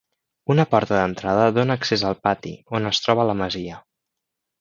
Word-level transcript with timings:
Una 0.53 0.63
porta 0.69 0.95
d'entrada 0.99 1.43
dóna 1.57 1.75
accés 1.81 2.05
al 2.11 2.17
pati 2.29 2.53
on 2.79 2.91
es 2.93 3.03
troba 3.05 3.27
la 3.33 3.37
masia. 3.43 3.79